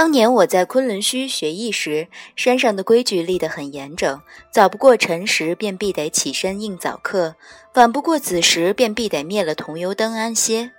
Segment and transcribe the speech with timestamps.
[0.00, 7.36] 当年我在昆仑虚学艺时，山上的规矩立得很严整，早不过辰时便必得起身应早课，
[7.74, 10.72] 晚不过子时便必得灭了桐油灯安歇。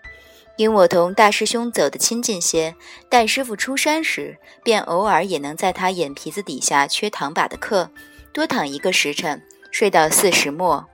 [0.55, 2.75] 因我同大师兄走得亲近些，
[3.09, 7.91] 待师傅出山时，便偶尔也能在他眼皮子底下缺堂把的课，
[8.33, 10.87] 多躺一个时辰，睡到四时末，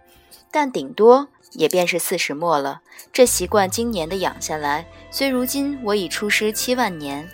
[0.51, 2.81] 但顶多也便是四时末了。
[3.13, 7.29] 这习惯今年的养下来，虽如今我已出师七万年，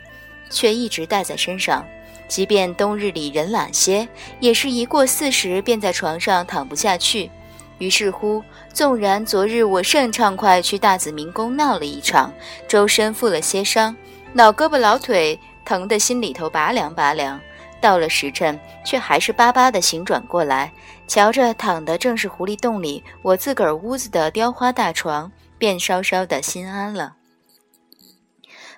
[0.53, 1.85] 却一直带在身上。
[2.30, 4.07] 即便冬日里人懒些，
[4.39, 7.30] 也是一过四时便在床上躺不下去。
[7.80, 12.34] 于是乎，纵然昨日我甚畅快去大紫明宫闹了一场，
[12.67, 13.95] 周身负了些伤，
[14.34, 17.39] 老胳膊老腿疼得心里头拔凉拔凉，
[17.81, 20.72] 到了时辰却还是巴巴的醒转过来，
[21.08, 27.14] 瞧着躺的正是狐狸洞里我自个儿屋子的雕花大床，便稍稍的心安了。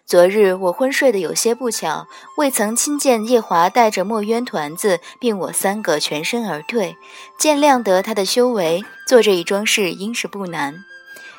[0.08, 2.06] 昨日我昏睡得有些不巧，
[2.38, 6.95] 未曾亲见夜华带着墨渊团子，并我三个全身而退，
[7.39, 10.76] 见谅得他的修为，做这一桩事应是不难。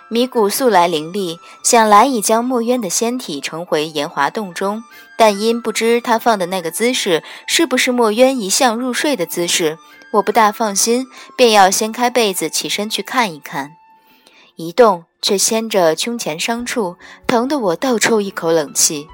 [0.09, 4.83] 迷谷素来伶俐，想来已将墨渊的仙体呈回炎华洞中，
[5.17, 9.79] 但因不知他放的那个姿势是不是墨渊一向入睡的姿势，
[10.11, 11.07] 我不大放心，
[11.37, 13.77] 便要掀开被子起身去看一看。
[14.57, 19.07] 一动却牵着胸前伤处，疼得我倒抽一口冷气。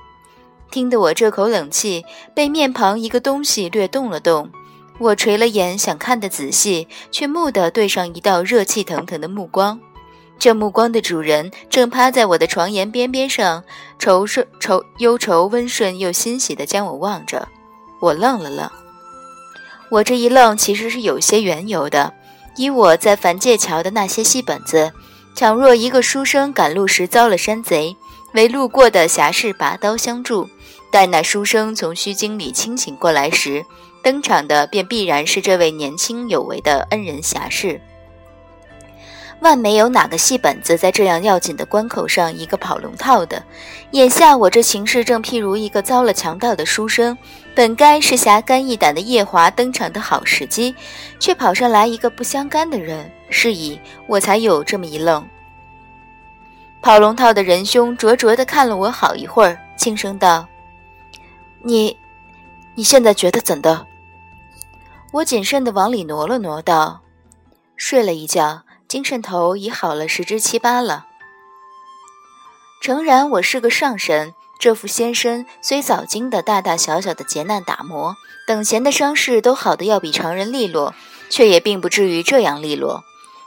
[0.70, 4.52] 听得我这口冷气被面庞一个东西略动了动，
[5.00, 9.80] 我垂了眼想看得仔细，却蓦地对上一道热气腾腾的目光。
[10.38, 13.64] 这目光的主人正趴在我的床沿边边上，
[13.98, 17.48] 愁顺愁忧愁温顺又欣喜地将我望着。
[18.00, 18.70] 我愣了愣，
[19.90, 22.14] 我这一愣其实是有些缘由的，
[22.56, 24.92] 以我在凡界桥的那些戏本子。
[25.34, 27.96] 倘若一个书生赶路时遭了山贼，
[28.33, 30.48] 为路过的侠士拔刀相助，
[30.90, 33.64] 待那书生从虚惊里清醒过来时，
[34.02, 37.80] 登场的便必然是这位年轻有为的恩人侠士。
[39.42, 43.42] 万没有哪个戏本子在这样要紧的关口上一个跑龙套的。
[43.91, 47.19] 眼下我这情势正譬如一个遭了强盗的书生，
[47.53, 50.73] 本该是侠肝义胆的夜华登场的好时机，
[51.19, 55.27] 却跑上来一个不相干的人，是以我才有这么一愣。
[56.80, 60.47] 跑龙套的仁兄灼灼地看了我好一会儿，轻声道
[61.63, 61.97] ：“你，
[62.77, 63.86] 你现在觉得怎的？”
[65.13, 67.01] 我谨慎地往里挪了挪，道
[67.77, 71.07] ：“睡了一觉。”精神头已好了十之七八了。
[72.83, 78.17] 诚然，我是个上神，这副仙身虽早经的大大小小的劫难打磨，
[78.47, 80.95] 等闲的伤势都好的要比常人利落，
[81.30, 83.03] 却也并不至于这样利落。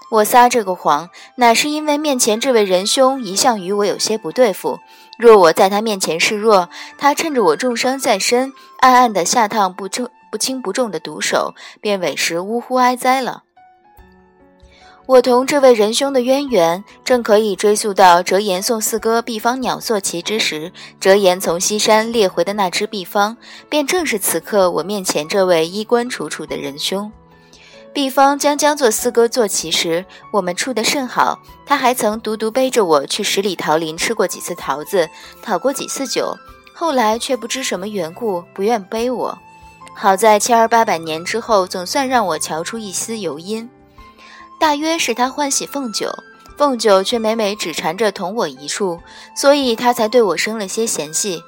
[0.09, 4.79] 我撒这个谎，乃是因为面前这位仁兄一向与我有些不对付。
[5.19, 13.43] 若我在他面前示弱，他趁着我重伤在身，暗暗的下趟不重不轻不重的毒手，便委实呜呼哀哉了。
[15.07, 23.37] 我同这位仁兄的渊源，正可以追溯到折颜送四哥毕方鸟坐骑之时，折颜从西山猎回的那只毕方，
[23.69, 27.11] 便正是此刻我面前这位衣冠楚楚的仁兄。
[27.93, 35.07] 毕方将将做四哥坐骑时，我们处得甚好，他还曾独独背着我去十里桃林吃过几次桃子，
[35.43, 36.35] 讨过几次酒，
[36.73, 39.37] 后来却不知什么缘故不愿背我。
[39.95, 43.69] 好在千儿八百年之后，总算让我瞧出一丝油因。
[44.59, 46.11] 大约是他欢喜凤九，
[46.57, 48.99] 凤九却每每只缠着同我一处，
[49.35, 51.43] 所以他才对我生了些嫌隙。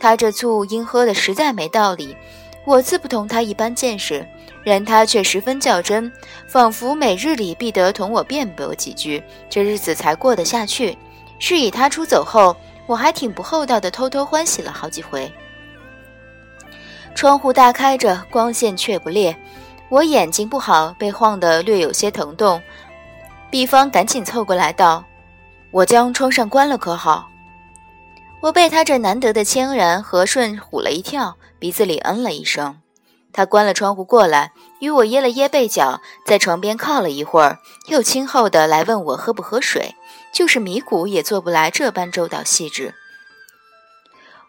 [0.00, 2.16] 他这醋因喝的实在没道理，
[2.64, 4.26] 我自不同他一般见识，
[4.64, 6.10] 然他却十分较真，
[6.48, 10.96] 仿佛每日里必得同我辩驳几句，这日子才过得下去。
[11.38, 12.56] 是以他出走后，
[12.86, 15.30] 我还挺不厚道的，偷偷欢喜了好几回。
[17.14, 19.36] 窗户大开着，光线却不烈。
[19.92, 22.62] 我眼睛不好，被晃得略有些疼痛。
[23.50, 25.04] 毕方赶紧凑过来道
[25.70, 27.28] ：“我将窗上关了，可好？”
[28.40, 32.78] 我被他这难得的谦然和顺唬了一跳，鼻子里嗯了一声。
[33.34, 39.94] 他关了窗户过来，与我掖了掖被角，在床边靠了一会儿，又轻厚的来问我喝不喝水。
[40.32, 42.94] 就是米谷也做不来这般周到细致。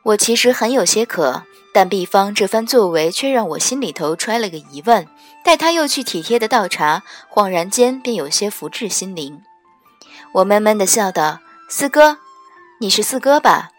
[0.03, 1.43] 我其实很有些渴。
[1.75, 5.07] 但毕方这番作为却让我心里头揣了个疑问，
[5.43, 7.01] 待他又去体贴的倒茶，
[7.33, 9.41] 恍然间便有些福至心灵。
[10.33, 12.19] 我闷闷的笑道：“四哥，
[12.79, 13.71] 你是四哥吧？”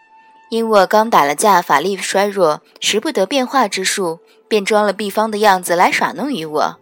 [0.51, 4.19] 因我刚打了架，法力衰弱，识不得变化之术，
[4.49, 6.77] 便装了毕方的样子来耍弄于我。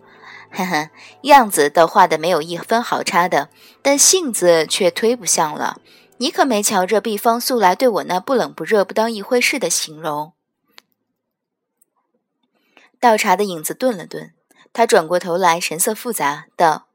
[0.50, 0.89] 呵呵，
[1.22, 3.50] 样子倒画的没有一分好差的，
[3.84, 5.78] 但性子却忒不像了。
[6.24, 10.31] 你可没瞧着毕方素来对我那不冷不热、不当一回事的形容。
[12.98, 14.34] 倒茶的影子顿了顿，
[14.72, 16.88] 他转过头来，神色复杂，道：“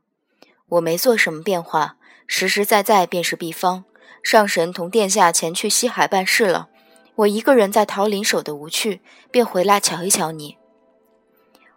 [0.69, 3.85] 我没做什么变化，实实在在便是毕方。
[4.23, 6.71] 上神同殿下前去西海办事了，
[7.17, 10.57] 我一个人在桃林守得无趣，便回来瞧一瞧你。”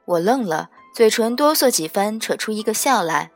[0.08, 3.32] 我愣了，嘴唇哆嗦几番，扯出一个笑来：“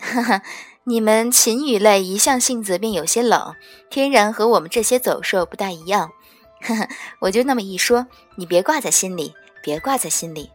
[0.00, 0.42] 哈哈。”
[0.84, 3.54] 你们禽羽类一向性子便有些冷，
[3.88, 6.10] 天然和我们这些走兽不大一样。
[6.60, 6.88] 呵呵，
[7.20, 9.32] 我就那么一说，你别挂在心里，
[9.62, 10.50] 别挂在心里。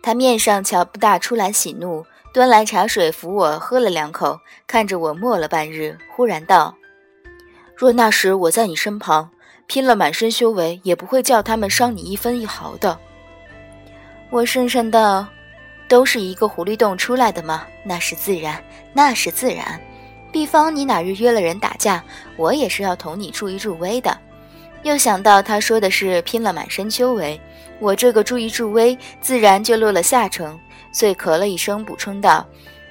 [0.00, 6.74] 他面上瞧不大出来喜怒，端来茶水扶我喝了两口，看着我默了半日，忽然道
[7.76, 9.30] ：“若那时我在你身旁，
[9.66, 12.96] 拼了满身修为，也不会叫他们伤你一分一毫的。”
[14.30, 15.26] 我讪讪道。
[15.90, 17.66] 都是一个狐狸洞出来的吗？
[17.82, 19.80] 那是自然，那是自然。
[20.30, 22.00] 毕方你哪日约了人打架，
[22.36, 24.16] 我也是要同你助一助威的。
[24.84, 27.38] 又想到他说的是拼了满身修为，
[27.80, 30.56] 我这个助一助威，自然就落了下乘，
[30.92, 32.46] 遂咳了一声，补充道：“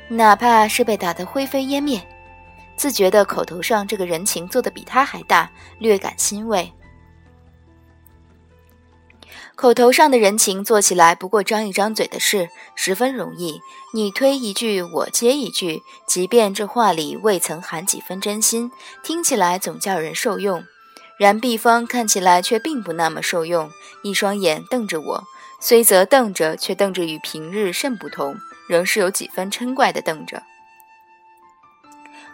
[0.09, 2.05] 哪怕是被打得灰飞烟灭，
[2.75, 6.69] 自觉得口头上这个人情做得比他还大，略感欣慰。”
[9.59, 13.59] 口头上的人情做起来不过张一张嘴的事，十分容易。
[13.93, 18.71] 你推一句，我接一句，即便这话里未曾含几分真心，
[19.03, 20.63] 听起来总叫人受用。
[21.17, 23.69] 然毕方看起来却并不那么受用，
[24.01, 25.23] 一双眼瞪着我，
[25.59, 28.37] 虽则瞪着，却瞪着与平日甚不同，
[28.69, 30.43] 仍是有几分嗔怪的瞪着。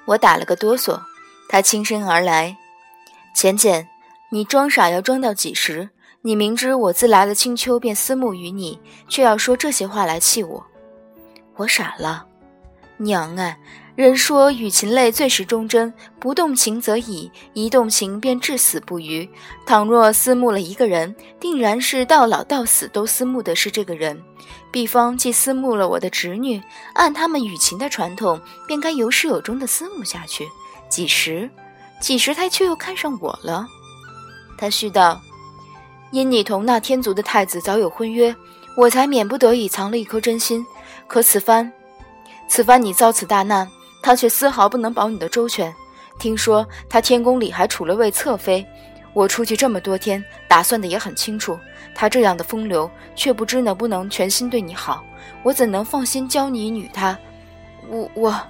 [0.05, 1.01] 我打了个哆嗦，
[1.49, 2.55] 他轻身而来，
[3.33, 3.89] 浅浅，
[4.29, 5.89] 你装傻要装到几时？
[6.25, 10.65] 你明知我自来了青丘便思慕于你，却要说这些话来气我，
[11.55, 12.25] 我傻了。
[12.97, 13.59] 娘哎，
[13.95, 19.29] 人说与禽类最是忠贞，不动情则已，一动情便至死不渝。
[19.67, 24.19] 倘若思慕了一个人，定然是到老到死都思慕的是这个人。
[24.71, 26.59] 毕方既思慕了我的侄女，
[26.95, 30.47] 按他们与禽的传统，便该有始有终的思慕下去。
[30.89, 31.47] 几时，
[32.01, 33.67] 几时他却又看上我了？
[34.57, 35.21] 他絮道。
[36.11, 38.33] 因你同那天族的太子早有婚约，
[38.77, 40.65] 我才免不得已藏了一颗真心。
[41.07, 41.71] 可此番，
[42.47, 43.69] 此番你遭此大难，
[44.01, 45.73] 他却丝毫不能保你的周全。
[46.17, 48.65] 听说他天宫里还储了位侧妃，
[49.13, 51.59] 我出去这么多天，打算的也很清楚。
[51.93, 55.03] 他这样的风流，却不知能不能全心对你好，
[55.43, 57.17] 我怎能放心教你女他？
[57.89, 58.41] 我我……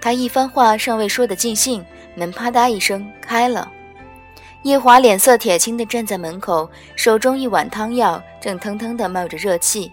[0.00, 1.84] 他一番话尚未说得尽兴，
[2.14, 3.70] 门啪嗒一声开了。
[4.64, 6.66] 叶华脸色铁青地站在门口，
[6.96, 9.92] 手中一碗汤药正腾腾地冒着热气。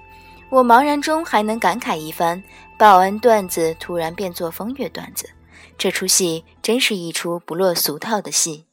[0.49, 2.41] 我茫然中还能感慨一番，
[2.77, 5.29] 报恩段子突然变作风月段子，
[5.77, 8.63] 这出戏真是一出不落俗套的戏。